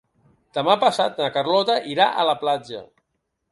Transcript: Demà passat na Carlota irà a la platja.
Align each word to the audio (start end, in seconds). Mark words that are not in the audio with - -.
Demà 0.57 0.75
passat 0.83 1.21
na 1.25 1.29
Carlota 1.37 1.77
irà 1.93 2.09
a 2.11 2.27
la 2.31 2.37
platja. 2.43 2.85